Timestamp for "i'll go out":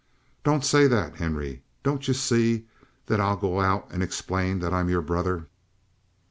3.21-3.87